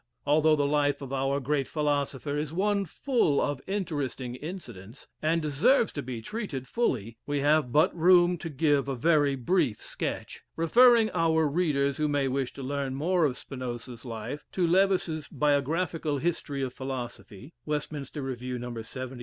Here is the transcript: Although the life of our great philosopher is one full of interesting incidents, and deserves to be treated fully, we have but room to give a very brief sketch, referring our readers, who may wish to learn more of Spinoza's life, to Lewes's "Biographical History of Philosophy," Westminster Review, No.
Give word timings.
Although 0.25 0.55
the 0.55 0.65
life 0.65 1.03
of 1.03 1.13
our 1.13 1.39
great 1.39 1.67
philosopher 1.67 2.35
is 2.35 2.51
one 2.51 2.85
full 2.85 3.39
of 3.39 3.61
interesting 3.67 4.33
incidents, 4.33 5.07
and 5.21 5.43
deserves 5.43 5.91
to 5.91 6.01
be 6.01 6.23
treated 6.23 6.67
fully, 6.67 7.19
we 7.27 7.41
have 7.41 7.71
but 7.71 7.95
room 7.95 8.39
to 8.39 8.49
give 8.49 8.87
a 8.87 8.95
very 8.95 9.35
brief 9.35 9.79
sketch, 9.79 10.41
referring 10.55 11.11
our 11.13 11.47
readers, 11.47 11.97
who 11.97 12.07
may 12.07 12.27
wish 12.27 12.51
to 12.53 12.63
learn 12.63 12.95
more 12.95 13.25
of 13.25 13.37
Spinoza's 13.37 14.03
life, 14.03 14.43
to 14.53 14.65
Lewes's 14.65 15.27
"Biographical 15.27 16.17
History 16.17 16.63
of 16.63 16.73
Philosophy," 16.73 17.53
Westminster 17.67 18.23
Review, 18.23 18.57
No. 18.57 18.73